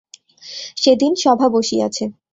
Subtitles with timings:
[0.77, 2.03] সেদিন সভা বসিয়াছে।